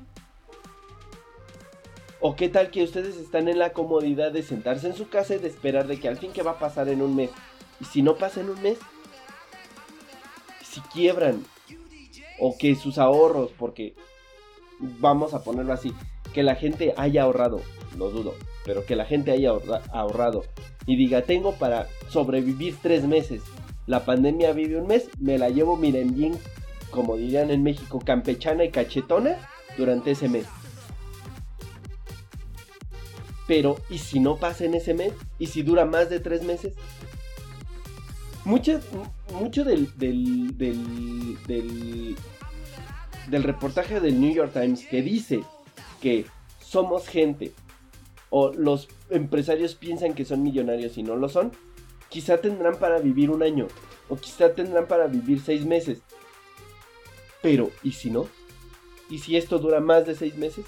[2.22, 5.40] ¿O qué tal que ustedes están en la comodidad de sentarse en su casa y
[5.40, 7.32] de esperar de que al fin que va a pasar en un mes?
[7.82, 8.78] Y si no pasa en un mes,
[10.64, 11.44] si quiebran,
[12.42, 13.94] o que sus ahorros, porque
[14.80, 15.94] vamos a ponerlo así,
[16.34, 17.62] que la gente haya ahorrado,
[17.98, 18.34] lo dudo,
[18.66, 20.44] pero que la gente haya ahorra- ahorrado
[20.88, 23.44] y diga, tengo para sobrevivir tres meses,
[23.86, 26.38] la pandemia vive un mes, me la llevo, miren bien,
[26.90, 29.38] como dirían en México, campechana y cachetona
[29.78, 30.46] durante ese mes.
[33.48, 35.14] Pero, ¿y si no pasa en ese mes?
[35.38, 36.74] ¿Y si dura más de tres meses?
[38.44, 38.80] Mucho,
[39.40, 42.16] mucho del, del, del, del,
[43.28, 45.44] del reportaje del New York Times que dice
[46.02, 46.26] que
[46.60, 47.54] somos gente
[48.30, 51.52] o los empresarios piensan que son millonarios y no lo son,
[52.10, 53.68] quizá tendrán para vivir un año
[54.10, 56.02] o quizá tendrán para vivir seis meses.
[57.42, 58.28] Pero, ¿y si no?
[59.10, 60.66] ¿Y si esto dura más de seis meses?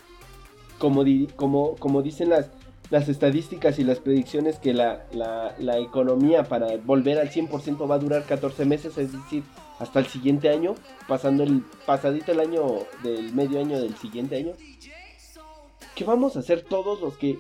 [0.78, 2.50] Como, di- como, como dicen las,
[2.94, 7.98] las estadísticas y las predicciones que la, la, economía para volver al 100% va a
[7.98, 9.42] durar 14 meses, es decir,
[9.80, 10.76] hasta el siguiente año,
[11.08, 12.62] pasando el pasadito el año
[13.02, 14.52] del medio año del siguiente año.
[15.96, 17.40] ¿Qué vamos a hacer todos los que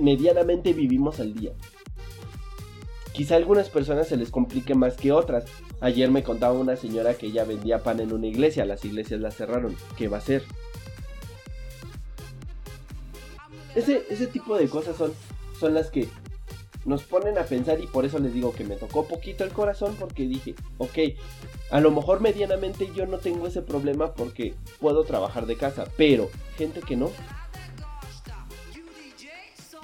[0.00, 1.52] medianamente vivimos al día?
[3.12, 5.44] Quizá a algunas personas se les complique más que otras.
[5.80, 9.30] Ayer me contaba una señora que ella vendía pan en una iglesia, las iglesias la
[9.30, 9.76] cerraron.
[9.96, 10.42] ¿Qué va a hacer?
[13.76, 15.12] Ese, ese tipo de cosas son,
[15.60, 16.08] son las que
[16.84, 19.94] nos ponen a pensar y por eso les digo que me tocó poquito el corazón
[19.98, 20.98] porque dije, ok,
[21.70, 26.30] a lo mejor medianamente yo no tengo ese problema porque puedo trabajar de casa, pero
[26.56, 27.10] gente que no,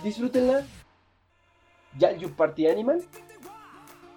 [0.03, 0.66] disfrútenla.
[1.99, 3.03] Ya You Party Animal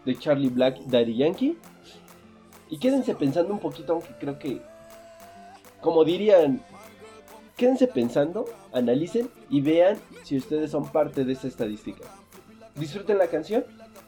[0.06, 1.58] de Charlie Black Daddy Yankee.
[2.70, 4.62] Y quédense pensando un poquito, aunque creo que,
[5.82, 6.64] como dirían,
[7.58, 8.46] quédense pensando,
[8.76, 12.04] analicen y vean si ustedes son parte de esa estadística.
[12.76, 13.66] Disfruten la canción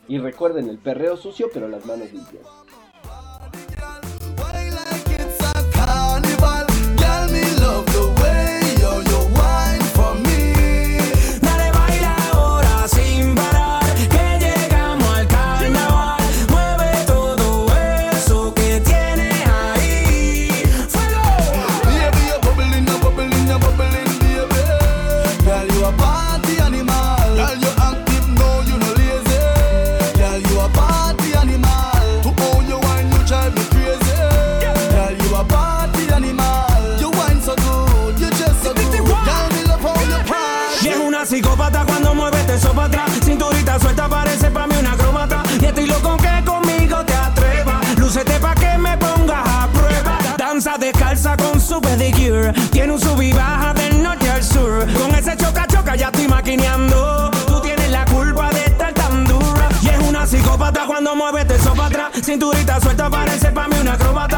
[0.07, 2.45] y recuerden el perreo sucio pero las manos limpias.
[63.98, 64.36] Acróbata.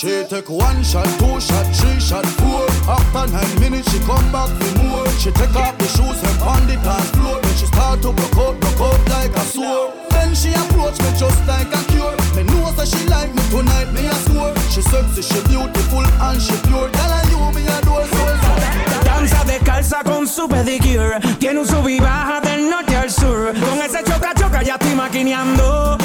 [0.00, 2.64] She take one shot, two shot, three shot, four.
[2.88, 5.06] After nine minutes, she come back for more.
[5.20, 7.38] She take off the shoes and on the dance floor.
[7.42, 9.92] Then she start to broke out, broke out like a sword.
[10.08, 12.16] Then she approach me just like a cure.
[12.32, 14.56] Me know that she like me tonight, me a score.
[14.72, 16.88] She sexy, she beautiful and she pure.
[16.88, 21.20] Girl, and you me adore so Danza descalza con su pedicure.
[21.38, 23.52] Tiene un sub y baja del norte al sur.
[23.52, 25.99] Con ese choca choca ya estoy maquineando.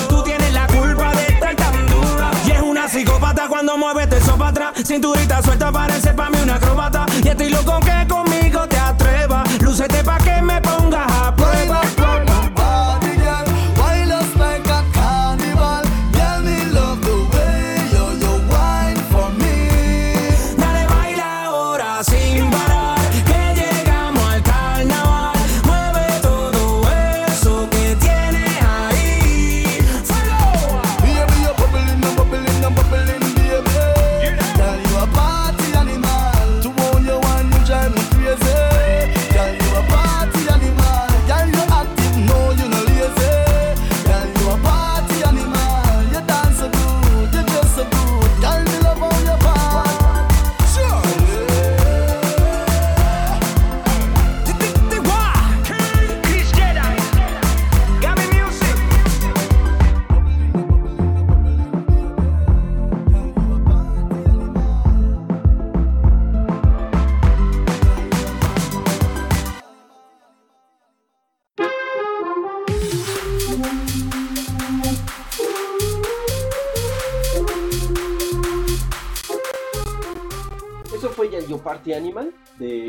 [2.95, 4.87] Psicópata cuando mueves eso para atrás.
[4.87, 7.05] Cinturita suelta parece pa' mí una acróbata.
[7.21, 9.61] Y estoy loco que conmigo te atrevas.
[9.61, 10.61] Lúcete pa' que me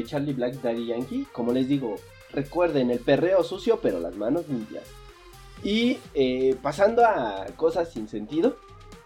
[0.07, 1.27] Charlie Black Daddy Yankee.
[1.33, 1.97] Como les digo,
[2.33, 4.85] recuerden el perreo sucio, pero las manos limpias.
[5.63, 8.57] Y eh, pasando a cosas sin sentido,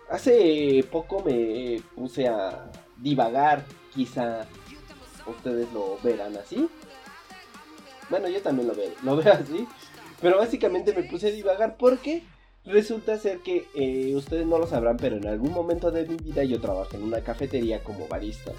[0.09, 4.47] hace poco me puse a divagar, quizá
[5.27, 6.69] ustedes lo verán así.
[8.09, 9.67] Bueno, yo también lo veo, lo veo así.
[10.21, 12.23] Pero básicamente me puse a divagar porque
[12.71, 16.45] resulta ser que eh, ustedes no lo sabrán, pero en algún momento de mi vida
[16.45, 18.53] yo trabajé en una cafetería como barista.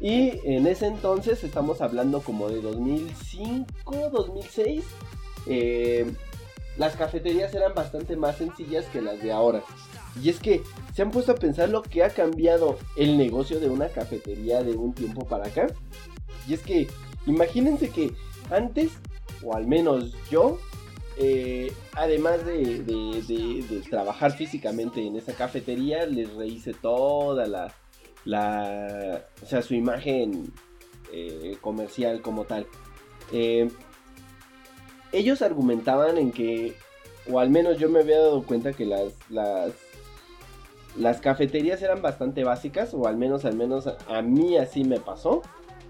[0.00, 4.84] Y en ese entonces estamos hablando como de 2005, 2006.
[5.46, 6.06] eh,
[6.76, 9.64] las cafeterías eran bastante más sencillas que las de ahora.
[10.22, 10.62] Y es que
[10.94, 14.76] se han puesto a pensar lo que ha cambiado el negocio de una cafetería de
[14.76, 15.66] un tiempo para acá.
[16.46, 16.86] Y es que
[17.26, 18.12] imagínense que
[18.50, 18.92] antes,
[19.42, 20.58] o al menos yo,
[21.20, 27.74] eh, además de, trabajar físicamente en esa cafetería, les rehice toda la,
[28.24, 30.52] la o sea, su imagen
[31.12, 32.66] eh, comercial como tal.
[33.32, 33.68] Eh,
[35.10, 36.74] ellos argumentaban en que,
[37.28, 39.12] o al menos yo me había dado cuenta que las,
[40.96, 45.42] las, cafeterías eran bastante básicas, o al menos, al menos a mí así me pasó.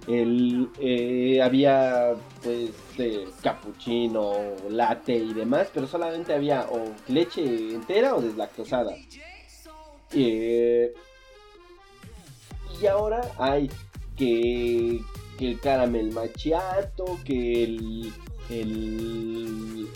[0.08, 4.32] El, eh, había pues de cappuccino,
[4.70, 8.96] latte y demás, pero solamente había o leche entera o deslactosada.
[10.12, 10.94] Eh,
[12.80, 13.70] y ahora hay
[14.16, 15.00] que,
[15.36, 18.12] que el caramel macchiato, que el,
[18.48, 19.88] el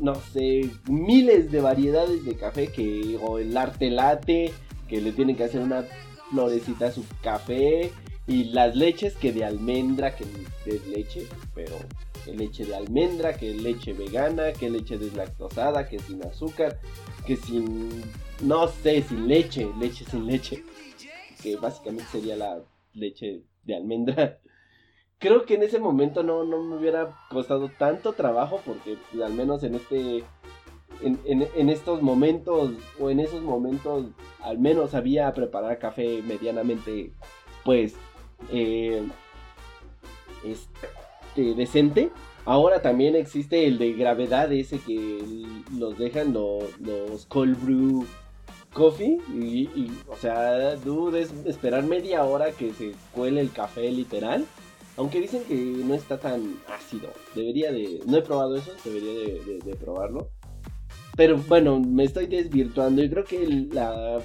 [0.00, 4.52] no sé, miles de variedades de café que o el arte latte,
[4.88, 5.84] que le tienen que hacer una
[6.30, 7.90] florecita a su café
[8.26, 10.24] y las leches que de almendra, que
[10.66, 11.76] es leche, pero
[12.24, 16.78] que leche de almendra, que leche vegana, que leche deslactosada, que sin azúcar,
[17.26, 17.88] que sin
[18.42, 20.62] no sé, sin leche, leche sin leche,
[21.42, 22.60] que básicamente sería la
[22.94, 24.38] leche de almendra.
[25.18, 29.32] creo que en ese momento no, no me hubiera costado tanto trabajo porque pues, al
[29.34, 30.24] menos en este
[31.02, 34.06] en, en- en estos momentos o en esos momentos
[34.40, 37.12] al menos sabía preparar café medianamente
[37.64, 37.94] pues
[38.50, 39.02] eh,
[40.44, 42.10] este, decente
[42.44, 45.22] ahora también existe el de gravedad ese que
[45.78, 48.04] los dejan lo- los cold brew
[48.72, 54.44] coffee y, o sea dude es esperar media hora que se cuele el café literal
[54.96, 57.08] aunque dicen que no está tan ácido.
[57.34, 58.00] Debería de...
[58.06, 60.28] No he probado eso, debería de, de- de probarlo.
[61.16, 64.20] Pero bueno, me estoy desvirtuando y creo que la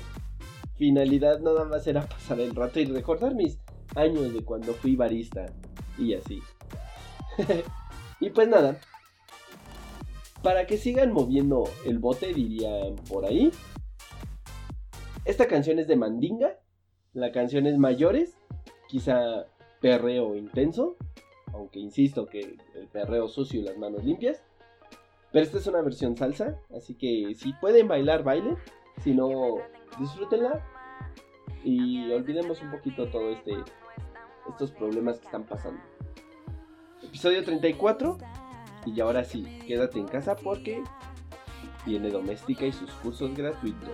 [0.75, 3.57] finalidad nada más era pasar el rato y recordar mis
[3.95, 5.45] años de cuando fui barista
[5.97, 6.41] y así.
[8.19, 8.79] y pues nada.
[10.43, 13.51] Para que sigan moviendo el bote, dirían por ahí.
[15.25, 16.59] Esta canción es de Mandinga.
[17.13, 18.37] La canción es Mayores.
[18.87, 19.45] Quizá
[19.81, 20.95] perreo intenso,
[21.53, 22.39] aunque insisto que
[22.75, 24.41] el perreo sucio y las manos limpias.
[25.31, 28.57] Pero esta es una versión salsa, así que si pueden bailar, bailen.
[29.03, 29.57] Si no,
[29.99, 30.65] disfrútenla.
[31.63, 33.55] Y olvidemos un poquito todo este
[34.49, 35.81] estos problemas que están pasando.
[37.03, 38.17] Episodio 34.
[38.85, 40.81] Y ahora sí, quédate en casa porque
[41.85, 43.91] viene Doméstica y sus cursos gratuitos.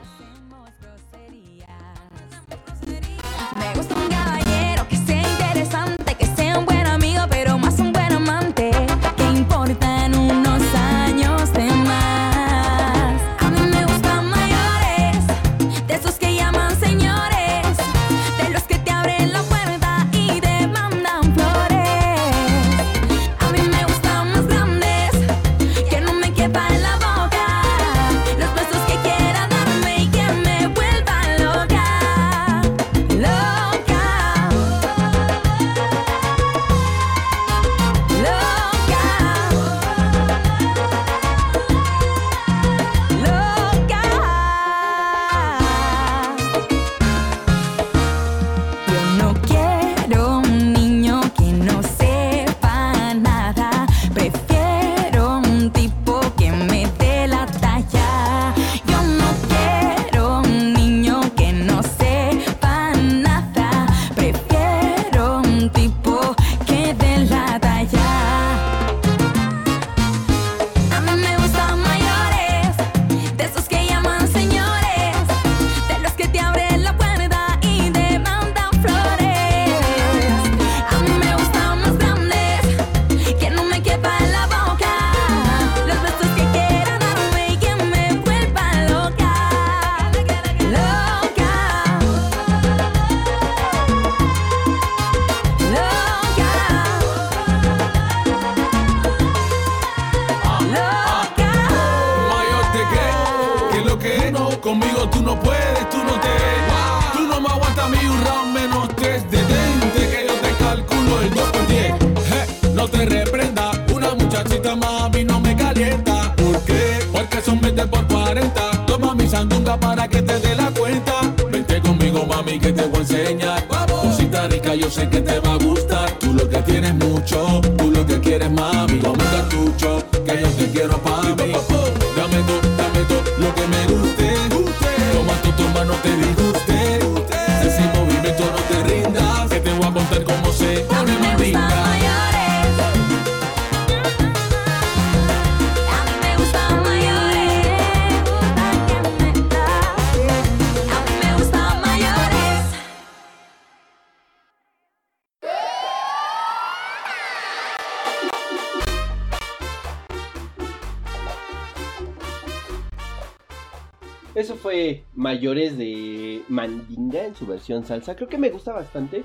[167.44, 168.16] Su versión salsa.
[168.16, 169.24] Creo que me gusta bastante.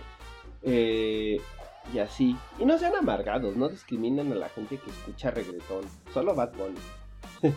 [0.62, 1.40] Eh,
[1.92, 2.36] y así.
[2.58, 5.84] Y no sean amargados, no discriminen a la gente que escucha reggaetón.
[6.12, 6.50] Solo Bad.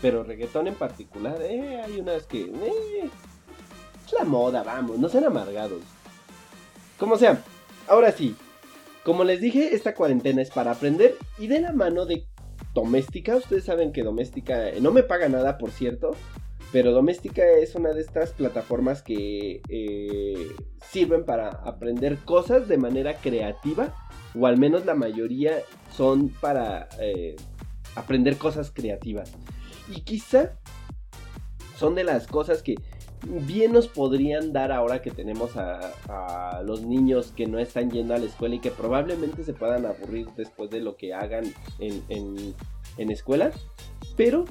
[0.00, 2.42] Pero reggaetón en particular, eh, hay unas que...
[2.42, 3.10] eh,
[4.06, 5.82] es la moda, vamos, no sean amargados.
[6.98, 7.42] Como sea,
[7.86, 8.34] ahora sí.
[9.04, 12.26] Como les dije, esta cuarentena es para aprender y de la mano de
[12.74, 13.36] Doméstica.
[13.36, 16.12] Ustedes saben que Doméstica no me paga nada, por cierto.
[16.72, 20.46] Pero Doméstica es una de estas plataformas que eh,
[20.82, 23.94] sirven para aprender cosas de manera creativa.
[24.38, 25.58] O al menos la mayoría
[25.96, 27.34] son para eh,
[27.96, 29.32] aprender cosas creativas.
[29.88, 30.52] Y quizá
[31.76, 32.76] son de las cosas que
[33.26, 38.18] bien nos podrían dar ahora que tenemos a, los niños que no están yendo a
[38.18, 41.44] la escuela y que probablemente se puedan aburrir después de lo que hagan
[41.78, 42.54] en, en,
[42.98, 43.50] en escuela.
[44.16, 44.44] Pero,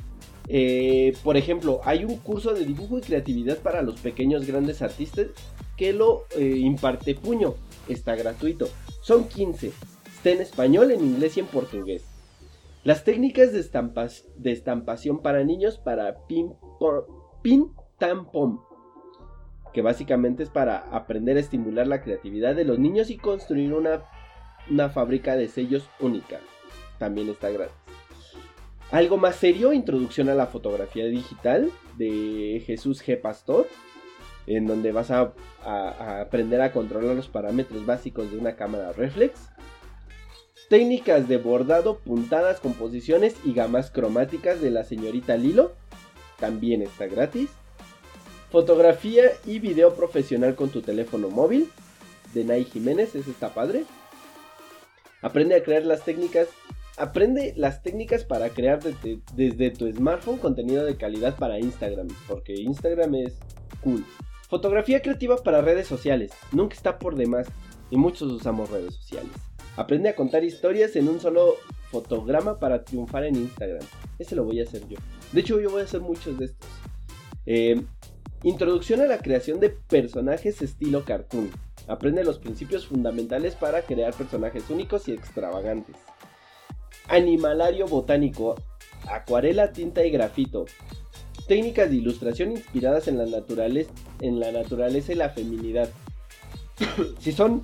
[0.48, 5.28] eh, por ejemplo, hay un curso de dibujo y creatividad para los pequeños grandes artistas
[5.78, 7.56] que lo eh, imparte Puño.
[7.88, 8.68] Está gratuito.
[9.02, 9.68] Son 15.
[9.68, 12.04] Está en español, en inglés y en portugués.
[12.84, 16.54] Las técnicas de, estampación para niños para pin,
[17.42, 18.28] pin tam.
[19.74, 24.04] Que básicamente es para aprender a estimular la creatividad de los niños y construir una,
[24.70, 26.40] una fábrica de sellos única.
[26.98, 27.99] También está gratis.
[28.92, 33.22] Algo más serio, introducción a la fotografía digital de Jesús G.
[33.22, 33.68] Pastor,
[34.48, 35.34] en donde vas a,
[36.22, 39.52] aprender a controlar los parámetros básicos de una cámara reflex.
[40.70, 45.74] Técnicas de bordado, puntadas, composiciones y gamas cromáticas de la señorita Lilo,
[46.40, 47.52] también está gratis.
[48.50, 51.70] Fotografía y video profesional con tu teléfono móvil,
[52.34, 53.84] de Nay Jiménez, ese está padre.
[55.22, 56.48] Aprende a crear las técnicas
[57.00, 58.82] Aprende las técnicas para crear
[59.34, 63.40] desde, tu smartphone contenido de calidad para Instagram, porque Instagram es
[63.82, 64.06] cool.
[64.50, 67.48] Fotografía creativa para redes sociales, nunca está por demás
[67.90, 69.32] y muchos usamos redes sociales.
[69.78, 71.56] Aprende a contar historias en un solo
[71.90, 73.86] fotograma para triunfar en Instagram.
[74.18, 74.98] Ese lo voy a hacer yo.
[75.32, 76.70] De hecho, yo voy a hacer muchos de estos.
[77.46, 77.82] Eh,
[78.44, 81.50] introducción a la creación de personajes estilo cartoon.
[81.88, 85.96] Aprende los principios fundamentales para crear personajes únicos y extravagantes.
[87.08, 88.56] Animalario botánico,
[89.08, 90.66] acuarela, tinta y grafito.
[91.48, 93.92] Técnicas de ilustración inspiradas en la, naturaleza,
[95.12, 95.90] y la feminidad.
[97.20, 97.64] si son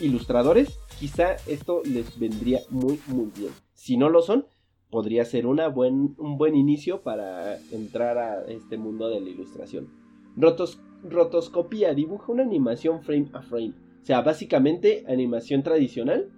[0.00, 3.50] ilustradores, quizá esto les vendría muy muy bien.
[3.74, 4.46] Si no lo son,
[4.90, 9.88] podría ser una buen, un buen inicio para entrar a este mundo de la ilustración.
[10.36, 13.74] Rotos, rotoscopía, dibuja una animación frame a frame.
[14.02, 16.30] O sea, básicamente animación tradicional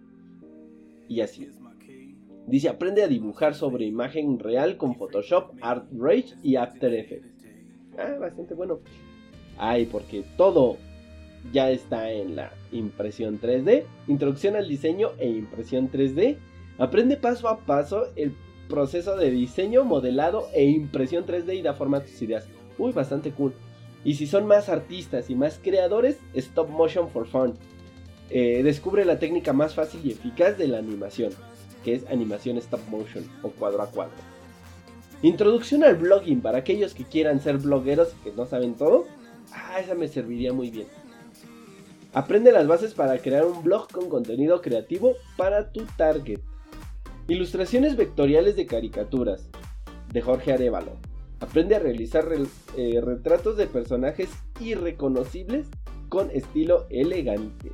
[1.08, 1.48] y así.
[2.50, 7.46] Dice, aprende a dibujar sobre imagen real con Photoshop, Art Rage y After Effects.
[7.96, 8.80] Ah, bastante bueno.
[9.56, 10.76] Ay, porque todo
[11.52, 13.84] ya está en la impresión 3D.
[14.08, 16.38] Introducción al diseño e impresión 3D.
[16.78, 18.34] Aprende paso a paso el
[18.68, 22.48] proceso de diseño, modelado e impresión 3D y da forma a tus ideas.
[22.78, 23.52] Uy, bastante cool.
[24.04, 27.54] Y si son más artistas y más creadores, Stop Motion for Fun.
[28.30, 31.32] Eh, descubre la técnica más fácil y eficaz de la animación,
[31.84, 34.14] que es animación stop motion o cuadro a cuadro.
[35.22, 39.06] Introducción al blogging para aquellos que quieran ser blogueros y que no saben todo.
[39.52, 40.86] Ah, esa me serviría muy bien.
[42.12, 46.40] Aprende las bases para crear un blog con contenido creativo para tu target.
[47.28, 49.48] Ilustraciones vectoriales de caricaturas
[50.12, 50.96] de Jorge Arevalo.
[51.38, 54.28] Aprende a realizar re- eh, retratos de personajes
[54.58, 55.68] irreconocibles
[56.08, 57.70] con estilo elegante.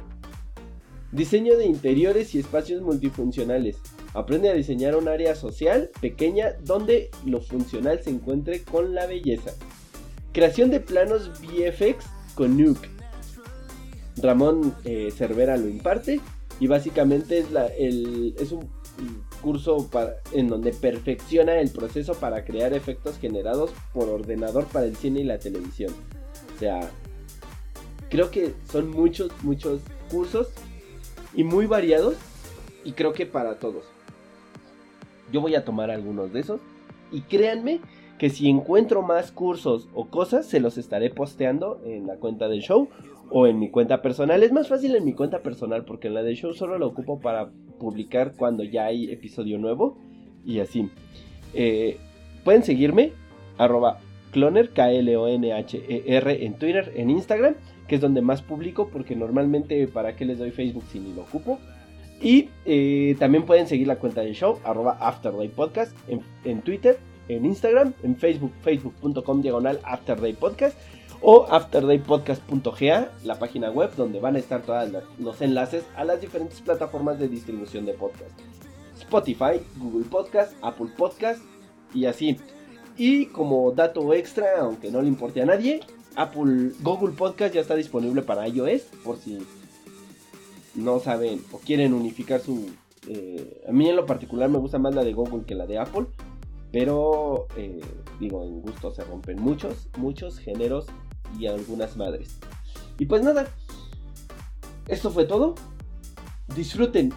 [1.12, 3.78] Diseño de interiores y espacios multifuncionales.
[4.16, 9.50] Aprende a diseñar un área social pequeña donde lo funcional se encuentre con la belleza.
[10.32, 12.88] Creación de planos VFX con Nuke.
[14.16, 16.22] Ramón eh, Cervera lo imparte
[16.58, 17.44] y básicamente
[18.38, 18.70] es, un
[19.42, 19.86] curso
[20.32, 25.24] en donde perfecciona el proceso para crear efectos generados por ordenador para el cine y
[25.24, 25.92] la televisión.
[26.56, 26.90] O sea,
[28.08, 30.48] creo que son muchos, muchos cursos
[31.34, 32.14] y muy variados
[32.82, 33.95] y creo que para todos.
[35.32, 36.60] Yo voy a tomar algunos de esos
[37.12, 37.80] y créanme
[38.18, 42.60] que si encuentro más cursos o cosas se los estaré posteando en la cuenta del
[42.60, 42.88] show
[43.30, 44.42] o en mi cuenta personal.
[44.42, 47.20] Es más fácil en mi cuenta personal porque en la del show solo lo ocupo
[47.20, 49.98] para publicar cuando ya hay episodio nuevo
[50.44, 50.88] y así.
[51.54, 51.98] Eh,
[52.44, 53.12] pueden seguirme
[53.58, 53.98] arroba
[54.30, 57.54] cloner K-L-O-N-H-E-R en Twitter, en Instagram,
[57.88, 61.22] que es donde más publico porque normalmente para qué les doy Facebook si ni lo
[61.22, 61.58] ocupo.
[62.20, 66.98] Y eh, también pueden seguir la cuenta del show, arroba Afterday Podcast, en, en Twitter,
[67.28, 70.78] en Instagram, en Facebook, facebook.com diagonal Afterday Podcast
[71.20, 76.60] o afterdaypodcast.ga, la página web donde van a estar todos los enlaces a las diferentes
[76.60, 78.38] plataformas de distribución de podcast.
[78.98, 81.42] Spotify, Google Podcast, Apple Podcast
[81.94, 82.38] y así.
[82.96, 85.80] Y como dato extra, aunque no le importe a nadie,
[86.16, 89.38] Apple, Google Podcast ya está disponible para iOS por si
[90.76, 92.70] no saben o quieren unificar su...
[93.08, 95.78] eh, a mí en lo particular me gusta más la de Google que la de
[95.78, 96.06] Apple.
[96.72, 97.80] Pero eh,
[98.20, 100.86] digo, en gusto se rompen muchos, muchos géneros
[101.38, 102.38] y algunas madres.
[102.98, 103.48] Y pues nada,
[104.88, 105.54] esto fue todo.
[106.54, 107.12] Disfruten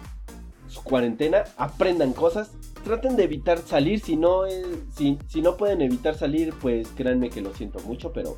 [0.68, 2.52] su cuarentena, aprendan cosas,
[2.84, 4.00] traten de evitar salir.
[4.00, 8.12] Si no, eh, si, si no pueden evitar salir, pues créanme que lo siento mucho,
[8.12, 8.36] pero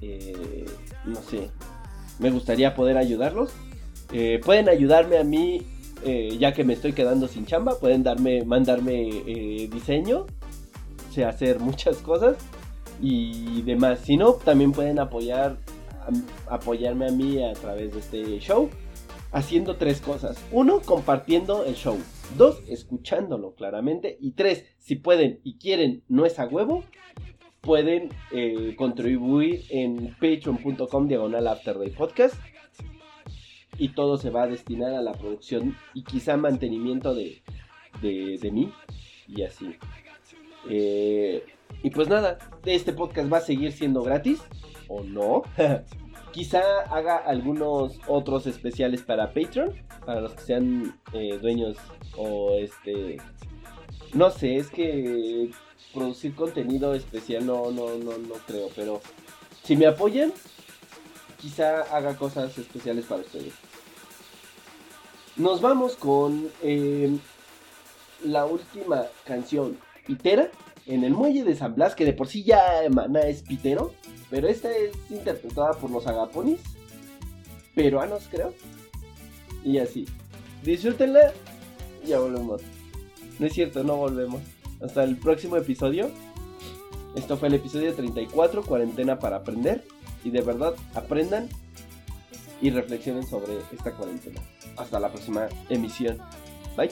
[0.00, 0.64] eh,
[1.04, 1.50] no sé,
[2.18, 3.50] me gustaría poder ayudarlos.
[4.12, 5.62] Eh, pueden ayudarme a mí,
[6.04, 10.26] eh, ya que me estoy quedando sin chamba, pueden darme, mandarme eh, diseño,
[11.12, 12.36] sé hacer muchas cosas
[13.00, 14.00] y demás.
[14.04, 15.58] Si no, también pueden apoyar,
[16.48, 18.70] apoyarme a mí a través de este show,
[19.30, 20.38] haciendo tres cosas.
[20.52, 21.98] Uno, compartiendo el show.
[22.36, 24.16] Dos, escuchándolo claramente.
[24.20, 26.84] Y tres, si pueden y quieren, no es a huevo,
[27.68, 32.34] pueden eh, contribuir en patreon.com diagonal afterday podcast
[33.76, 37.42] y todo se va a destinar a la producción y quizá mantenimiento de,
[38.00, 38.72] de, mí
[39.28, 39.76] y así.
[40.70, 41.44] Eh,
[41.82, 44.40] y pues nada, este podcast va a seguir siendo gratis
[44.88, 45.42] o no.
[46.32, 49.74] quizá haga algunos otros especiales para Patreon,
[50.06, 51.76] para los que sean eh, dueños
[52.16, 53.18] o este...
[54.14, 55.50] No sé, es que
[55.92, 59.00] producir contenido especial no, no, no, no creo, pero
[59.64, 60.32] si me apoyan,
[61.40, 63.52] quizá haga cosas especiales para ustedes.
[65.36, 67.16] Nos vamos con eh,
[68.24, 70.50] la última canción, Pitera,
[70.86, 73.92] en el muelle de San Blas, que de por sí ya Maná es pitero,
[74.30, 76.60] pero esta es interpretada por los agaponis,
[77.74, 78.54] peruanos creo,
[79.62, 80.06] y así.
[80.64, 81.32] Disfrútenla,
[82.06, 82.62] ya volvemos.
[83.38, 84.42] No es cierto, no volvemos.
[84.82, 86.10] Hasta el próximo episodio.
[87.14, 89.84] Esto fue el episodio 34, cuarentena para aprender.
[90.24, 91.48] Y de verdad, aprendan
[92.60, 94.40] y reflexionen sobre esta cuarentena.
[94.76, 96.18] Hasta la próxima emisión.
[96.76, 96.90] Bye.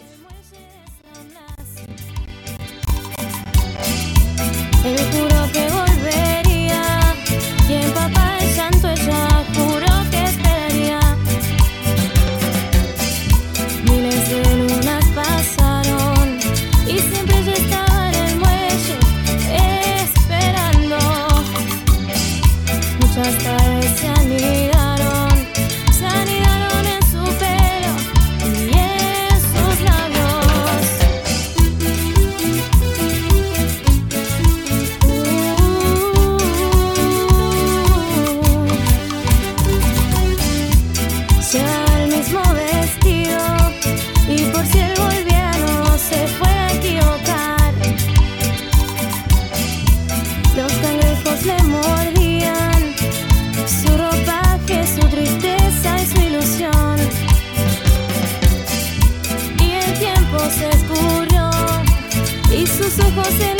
[63.18, 63.55] Ojos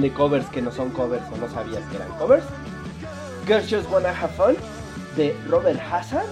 [0.00, 2.44] de covers que no son covers o no sabías que eran covers,
[3.46, 4.56] Girls Just Wanna Have Fun
[5.16, 6.26] de Robert Hazard,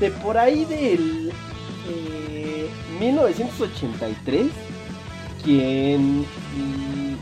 [0.00, 1.32] de por ahí del
[1.88, 2.68] eh,
[3.00, 4.46] 1983,
[5.42, 7.16] quien, y-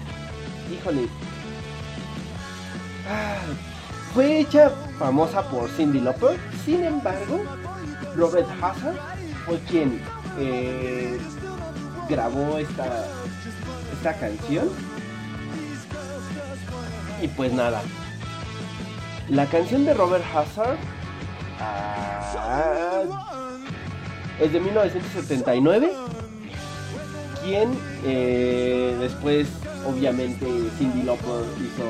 [0.74, 1.06] híjole,
[3.08, 3.36] ah,
[4.12, 7.40] fue hecha famosa por Cindy Lauper, sin embargo,
[8.16, 8.96] Robert Hazard
[9.46, 10.00] fue quien
[10.38, 11.18] eh,
[12.08, 13.04] grabó esta,
[13.92, 14.68] esta canción.
[17.24, 17.80] Y pues nada.
[19.30, 20.76] La canción de Robert Hazard
[21.58, 23.24] ah,
[24.38, 25.90] es de 1979.
[27.42, 29.48] Quien eh, después,
[29.86, 30.46] obviamente,
[30.78, 31.86] Cindy Lauper hizo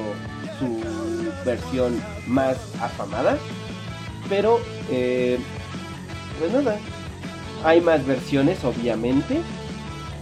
[0.60, 0.80] su
[1.44, 3.36] versión más afamada.
[4.28, 5.40] Pero, eh,
[6.38, 6.78] pues nada,
[7.64, 9.40] hay más versiones, obviamente.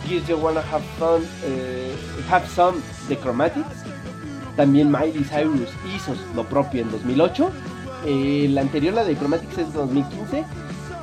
[0.09, 1.95] Gears You Wanna Have Fun, eh,
[2.31, 3.93] Have Some de Chromatics.
[4.57, 7.51] También Miley Cyrus hizo lo propio en 2008.
[8.05, 10.45] Eh, la anterior, la de Chromatics, es de 2015.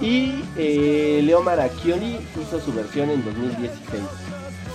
[0.02, 4.04] Y eh, Leo Maracchioli hizo su versión en 2016.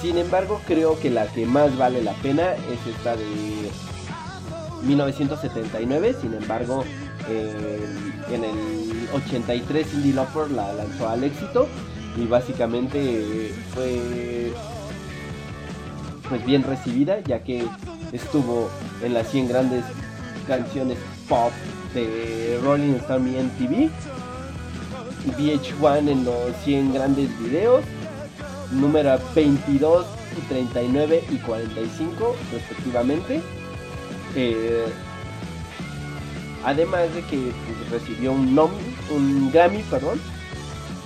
[0.02, 3.24] Sin embargo, creo que la que más vale la pena es esta de
[4.82, 6.16] 1979.
[6.20, 6.84] Sin embargo,
[7.28, 7.86] eh,
[8.30, 11.68] en el 83 Cindy Lauper la lanzó al éxito
[12.16, 14.52] y básicamente fue
[16.34, 17.64] pues bien recibida ya que
[18.10, 18.68] estuvo
[19.04, 19.84] en las 100 grandes
[20.48, 21.52] canciones pop
[21.94, 23.88] de Rolling Stone y MTV
[25.38, 27.84] VH1 en los 100 grandes videos
[28.72, 30.06] número 22
[30.36, 33.40] y 39 y 45 respectivamente.
[34.34, 34.86] Eh,
[36.64, 38.72] además de que pues, recibió un, nom-
[39.14, 40.20] un Grammy perdón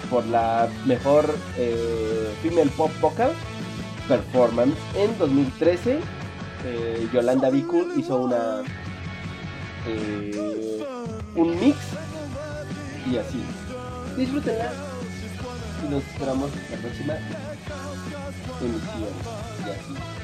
[0.09, 3.33] por la mejor eh, female pop vocal
[4.09, 4.77] performance.
[4.97, 6.01] En 2013
[6.65, 8.63] eh, Yolanda Vicu hizo una
[9.87, 10.85] eh,
[11.37, 11.77] un mix
[13.11, 13.43] y así.
[14.17, 14.73] Disfrútenla
[15.87, 17.15] y nos esperamos la próxima
[18.61, 19.13] emisión.
[19.67, 20.18] Y así